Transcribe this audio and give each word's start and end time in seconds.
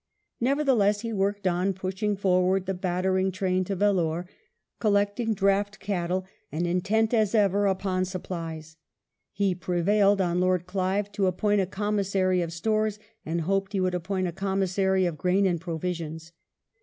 Nevertheless 0.39 1.01
he 1.01 1.13
worked 1.13 1.45
on, 1.45 1.73
pushing 1.73 2.17
forward 2.17 2.65
the 2.65 2.73
battering 2.73 3.31
train 3.31 3.63
to 3.65 3.75
Vellore, 3.75 4.27
collecting 4.79 5.35
draught 5.35 5.79
cattle, 5.79 6.25
and 6.51 6.65
intent, 6.65 7.13
as 7.13 7.35
ever, 7.35 7.67
upon 7.67 8.05
supplies. 8.05 8.77
He 9.31 9.53
prevailed 9.53 10.19
on 10.19 10.39
Lord 10.41 10.65
Clive 10.65 11.11
to 11.11 11.27
appoint 11.27 11.61
a 11.61 11.67
commissary 11.67 12.41
of 12.41 12.51
stores, 12.51 12.97
and 13.27 13.41
hoped 13.41 13.73
he 13.73 13.79
would 13.79 13.93
appoint 13.93 14.25
a 14.27 14.31
commissary 14.31 15.05
of 15.05 15.19
grain 15.19 15.45
and 15.45 15.61
provisions. 15.61 16.31